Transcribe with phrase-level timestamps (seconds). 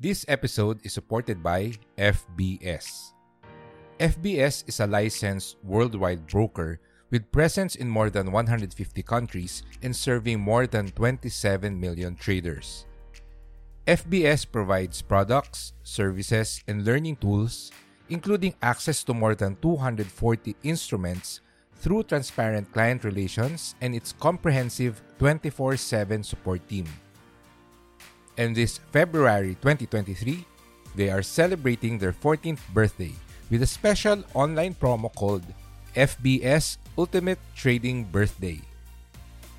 [0.00, 3.12] This episode is supported by FBS.
[4.00, 10.40] FBS is a licensed worldwide broker with presence in more than 150 countries and serving
[10.40, 12.86] more than 27 million traders.
[13.86, 17.70] FBS provides products, services, and learning tools,
[18.08, 21.42] including access to more than 240 instruments
[21.76, 26.88] through transparent client relations and its comprehensive 24 7 support team.
[28.40, 30.48] And this February 2023,
[30.96, 33.12] they are celebrating their 14th birthday
[33.52, 35.44] with a special online promo called
[35.92, 38.64] FBS Ultimate Trading Birthday.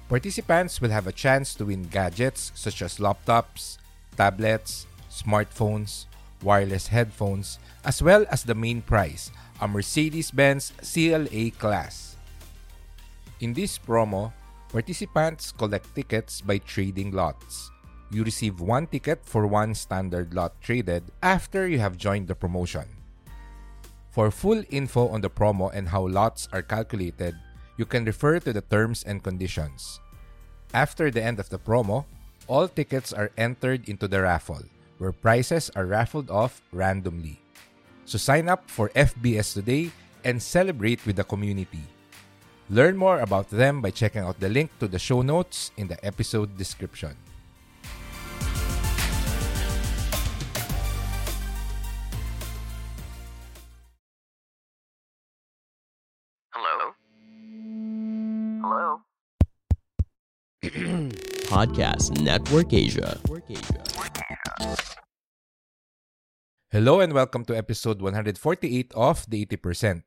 [0.10, 3.78] Participants will have a chance to win gadgets such as laptops,
[4.18, 6.10] tablets, smartphones,
[6.42, 9.30] wireless headphones, as well as the main prize,
[9.62, 12.18] a Mercedes Benz CLA class.
[13.42, 14.34] In this promo,
[14.74, 17.70] participants collect tickets by trading lots.
[18.12, 22.84] You receive one ticket for one standard lot traded after you have joined the promotion.
[24.12, 27.40] For full info on the promo and how lots are calculated,
[27.78, 30.02] you can refer to the terms and conditions.
[30.74, 32.04] After the end of the promo,
[32.48, 34.68] all tickets are entered into the raffle,
[34.98, 37.40] where prizes are raffled off randomly.
[38.04, 39.92] So sign up for FBS today
[40.26, 41.88] and celebrate with the community.
[42.70, 46.04] Learn more about them by checking out the link to the show notes in the
[46.06, 47.16] episode description.
[61.52, 63.20] Podcast Network Asia.
[66.72, 70.04] Hello and welcome to episode 148 of The 80%.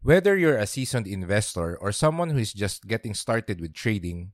[0.00, 4.32] Whether you're a seasoned investor or someone who is just getting started with trading,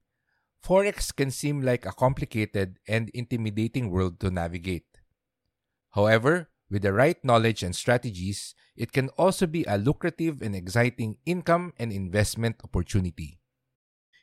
[0.63, 4.87] Forex can seem like a complicated and intimidating world to navigate.
[5.99, 11.19] However, with the right knowledge and strategies, it can also be a lucrative and exciting
[11.27, 13.41] income and investment opportunity.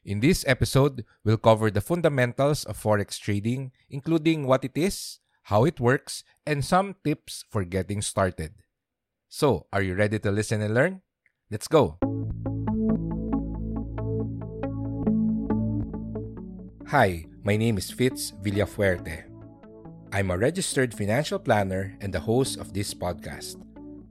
[0.04, 5.20] In this episode, we'll cover the fundamentals of Forex trading, including what it is,
[5.54, 8.66] how it works, and some tips for getting started.
[9.30, 11.02] So, are you ready to listen and learn?
[11.52, 12.00] Let's go!
[16.90, 19.30] Hi, my name is Fitz Villafuerte.
[20.12, 23.62] I'm a registered financial planner and the host of this podcast,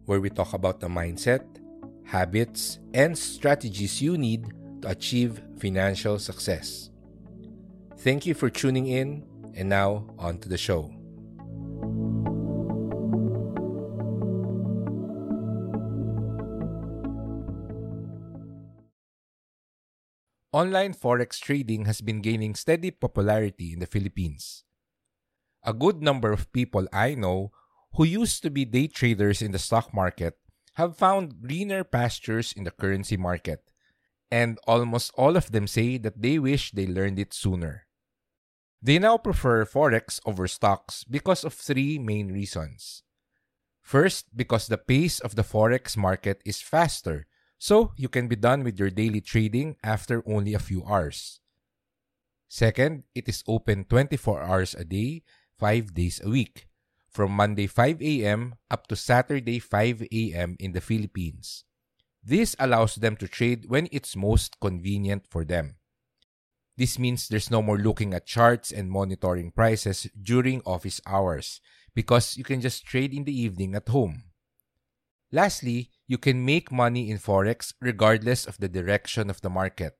[0.06, 1.42] where we talk about the mindset,
[2.04, 6.88] habits, and strategies you need to achieve financial success.
[7.98, 10.88] Thank you for tuning in, and now on to the show.
[20.52, 24.64] Online forex trading has been gaining steady popularity in the Philippines.
[25.62, 27.52] A good number of people I know
[27.94, 30.38] who used to be day traders in the stock market
[30.74, 33.69] have found greener pastures in the currency market,
[34.30, 37.86] and almost all of them say that they wish they learned it sooner.
[38.80, 43.02] They now prefer forex over stocks because of three main reasons.
[43.82, 47.26] First, because the pace of the forex market is faster,
[47.58, 51.40] so you can be done with your daily trading after only a few hours.
[52.48, 55.22] Second, it is open 24 hours a day,
[55.58, 56.66] 5 days a week,
[57.10, 58.54] from Monday 5 a.m.
[58.70, 60.56] up to Saturday 5 a.m.
[60.58, 61.64] in the Philippines.
[62.22, 65.76] This allows them to trade when it's most convenient for them.
[66.76, 71.60] This means there's no more looking at charts and monitoring prices during office hours
[71.94, 74.24] because you can just trade in the evening at home.
[75.32, 79.96] Lastly, you can make money in Forex regardless of the direction of the market.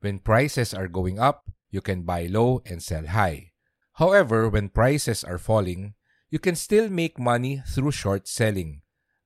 [0.00, 3.52] When prices are going up, you can buy low and sell high.
[3.94, 5.94] However, when prices are falling,
[6.30, 8.81] you can still make money through short selling,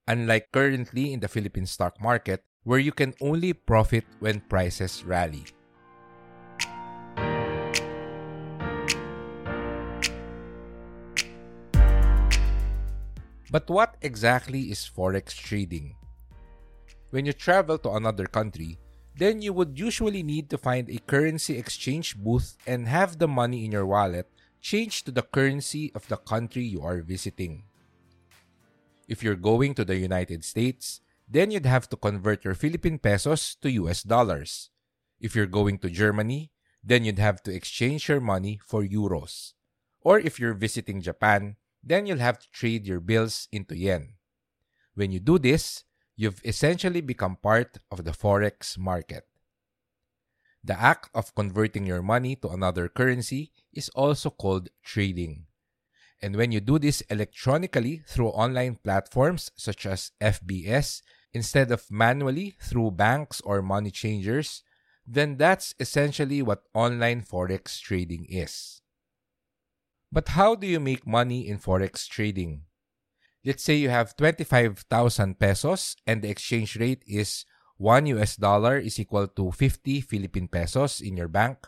[0.06, 5.44] unlike currently in the Philippine stock market where you can only profit when prices rally.
[13.50, 15.94] But what exactly is forex trading?
[17.10, 18.78] When you travel to another country,
[19.16, 23.64] then you would usually need to find a currency exchange booth and have the money
[23.64, 24.28] in your wallet
[24.60, 27.64] changed to the currency of the country you are visiting.
[29.06, 33.56] If you're going to the United States, then you'd have to convert your Philippine pesos
[33.62, 34.70] to US dollars.
[35.20, 36.50] If you're going to Germany,
[36.82, 39.54] then you'd have to exchange your money for euros.
[40.02, 44.14] Or if you're visiting Japan, then you'll have to trade your bills into yen.
[44.94, 45.84] When you do this,
[46.16, 49.26] you've essentially become part of the forex market.
[50.62, 55.46] The act of converting your money to another currency is also called trading.
[56.22, 61.02] And when you do this electronically through online platforms such as FBS
[61.32, 64.62] instead of manually through banks or money changers,
[65.06, 68.80] then that's essentially what online forex trading is.
[70.10, 72.62] But how do you make money in forex trading?
[73.44, 77.44] Let's say you have 25,000 pesos and the exchange rate is
[77.76, 81.58] 1 US dollar is equal to 50 Philippine pesos in your bank.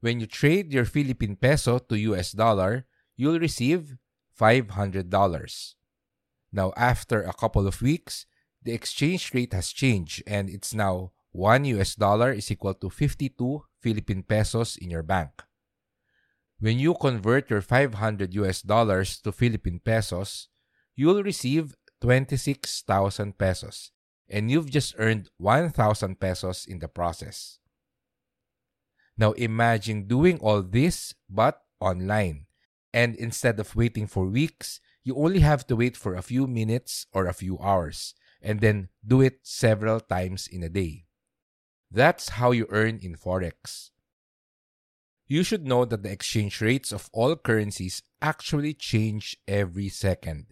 [0.00, 2.84] When you trade your Philippine peso to US dollar,
[3.16, 3.96] you'll receive
[4.38, 5.74] $500.
[6.52, 8.26] Now, after a couple of weeks,
[8.62, 13.64] the exchange rate has changed and it's now 1 US dollar is equal to 52
[13.80, 15.42] Philippine pesos in your bank.
[16.60, 20.48] When you convert your 500 US dollars to Philippine pesos,
[20.94, 23.90] you'll receive 26,000 pesos
[24.28, 27.58] and you've just earned 1,000 pesos in the process.
[29.18, 32.46] Now imagine doing all this but online.
[32.94, 37.06] And instead of waiting for weeks, you only have to wait for a few minutes
[37.12, 41.06] or a few hours and then do it several times in a day.
[41.90, 43.90] That's how you earn in Forex.
[45.26, 50.46] You should know that the exchange rates of all currencies actually change every second.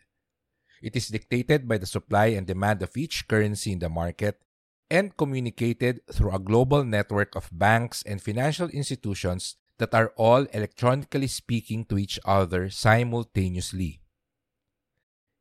[0.82, 4.42] It is dictated by the supply and demand of each currency in the market
[4.90, 11.26] and communicated through a global network of banks and financial institutions that are all electronically
[11.26, 13.98] speaking to each other simultaneously.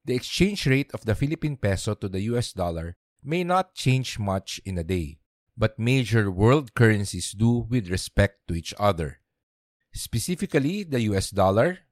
[0.04, 4.58] The exchange rate of the Philippine peso to the US dollar may not change much
[4.66, 5.22] in a day,
[5.56, 9.22] but major world currencies do with respect to each other.
[9.94, 11.86] Specifically, the US dollar,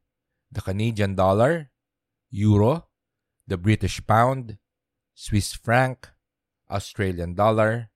[0.51, 1.69] the Canadian dollar,
[2.31, 2.89] euro,
[3.45, 4.57] the British pound,
[5.13, 6.09] Swiss franc,
[6.65, 7.93] Australian dollar,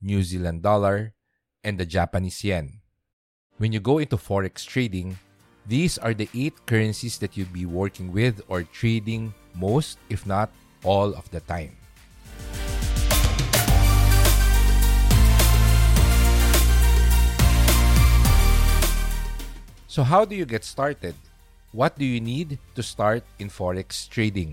[0.00, 1.14] New Zealand dollar,
[1.64, 2.85] and the Japanese yen.
[3.56, 5.16] When you go into forex trading,
[5.64, 10.52] these are the eight currencies that you'll be working with or trading most, if not
[10.84, 11.72] all, of the time.
[19.88, 21.16] So, how do you get started?
[21.72, 24.52] What do you need to start in forex trading?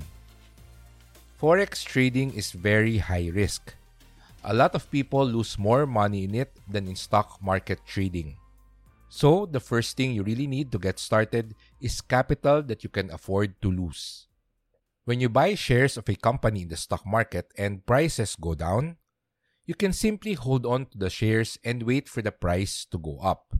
[1.35, 3.75] Forex trading is very high risk.
[4.45, 8.39] A lot of people lose more money in it than in stock market trading.
[9.13, 13.13] So, the first thing you really need to get started is capital that you can
[13.13, 14.25] afford to lose.
[15.05, 18.97] When you buy shares of a company in the stock market and prices go down,
[19.67, 23.19] you can simply hold on to the shares and wait for the price to go
[23.21, 23.53] up.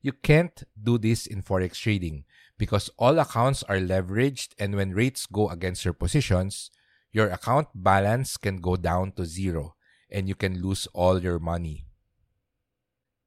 [0.00, 2.22] You can't do this in forex trading
[2.56, 6.70] because all accounts are leveraged and when rates go against your positions,
[7.10, 9.74] your account balance can go down to zero
[10.08, 11.84] and you can lose all your money.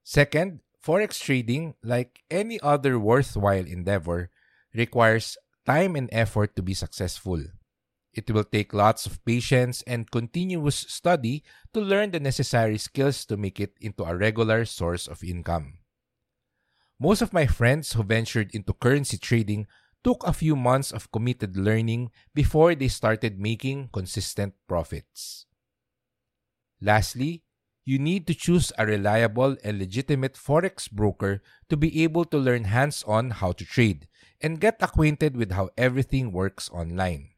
[0.06, 4.30] Second, forex trading, like any other worthwhile endeavor,
[4.74, 7.42] requires time and effort to be successful.
[8.14, 13.38] It will take lots of patience and continuous study to learn the necessary skills to
[13.38, 15.80] make it into a regular source of income.
[17.00, 19.66] Most of my friends who ventured into currency trading
[20.04, 25.46] took a few months of committed learning before they started making consistent profits.
[26.82, 27.44] Lastly,
[27.84, 32.66] you need to choose a reliable and legitimate forex broker to be able to learn
[32.66, 34.08] hands on how to trade
[34.40, 37.30] and get acquainted with how everything works online.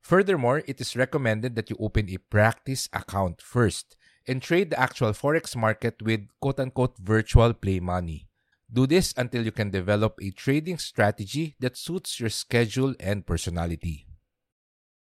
[0.00, 5.12] Furthermore, it is recommended that you open a practice account first and trade the actual
[5.12, 8.28] forex market with quote unquote virtual play money.
[8.72, 14.06] Do this until you can develop a trading strategy that suits your schedule and personality.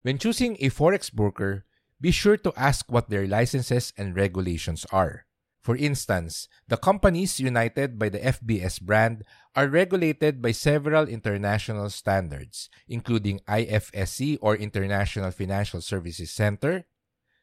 [0.03, 1.65] When choosing a forex broker,
[2.01, 5.27] be sure to ask what their licenses and regulations are.
[5.67, 9.25] For instance, the companies united by the FBS brand
[9.57, 16.87] are regulated by several international standards, including IFSC or International Financial Services Center,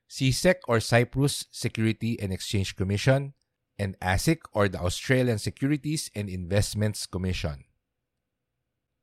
[0.10, 3.34] CSEC or Cyprus Security and Exchange Commission,
[3.78, 7.66] and ASIC or the Australian Securities and Investments Commission.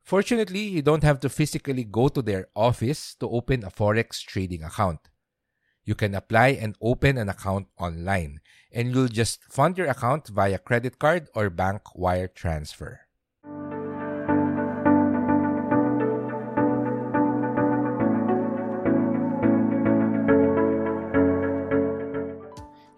[0.02, 4.64] Fortunately, you don't have to physically go to their office to open a forex trading
[4.64, 5.00] account.
[5.90, 8.38] You can apply and open an account online,
[8.70, 13.10] and you'll just fund your account via credit card or bank wire transfer.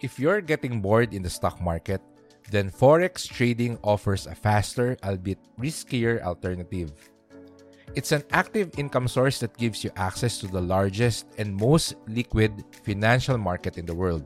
[0.04, 2.04] If you're getting bored in the stock market,
[2.50, 6.92] then Forex trading offers a faster, albeit riskier alternative.
[7.94, 12.64] It's an active income source that gives you access to the largest and most liquid
[12.84, 14.24] financial market in the world.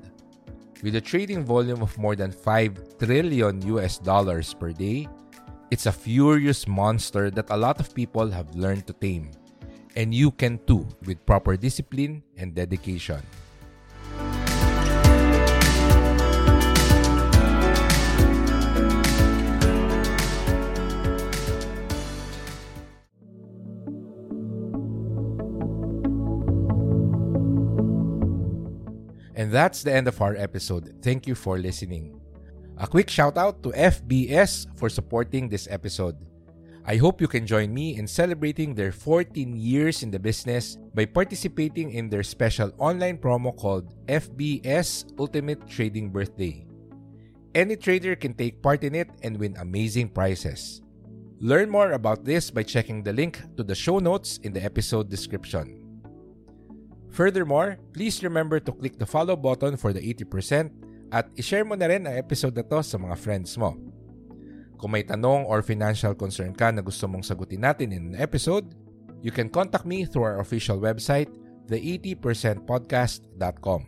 [0.85, 5.08] With a trading volume of more than 5 trillion US dollars per day,
[5.73, 9.32] it's a furious monster that a lot of people have learned to tame.
[9.96, 13.18] And you can too with proper discipline and dedication.
[29.36, 30.96] And that's the end of our episode.
[31.02, 32.18] Thank you for listening.
[32.78, 36.16] A quick shout out to FBS for supporting this episode.
[36.88, 41.04] I hope you can join me in celebrating their 14 years in the business by
[41.04, 46.64] participating in their special online promo called FBS Ultimate Trading Birthday.
[47.54, 50.80] Any trader can take part in it and win amazing prizes.
[51.40, 55.10] Learn more about this by checking the link to the show notes in the episode
[55.10, 55.85] description.
[57.16, 60.68] Furthermore, please remember to click the follow button for the 80%
[61.08, 63.73] at ishare mo na rin ang episode na to sa mga friends mo.
[64.76, 68.76] Kung may tanong or financial concern ka na gusto mong sagutin natin in an episode,
[69.25, 71.32] you can contact me through our official website,
[71.73, 73.80] the80percentpodcast.com.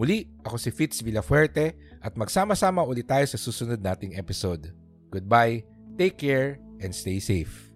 [0.00, 4.72] Muli, ako si Fitz Villafuerte at magsama-sama ulit tayo sa susunod nating episode.
[5.12, 5.68] Goodbye,
[6.00, 7.75] take care, and stay safe.